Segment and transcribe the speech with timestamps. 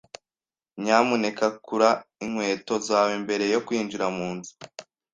[0.83, 1.89] Nyamuneka kura
[2.25, 4.53] inkweto zawe mbere yo kwinjira munzu.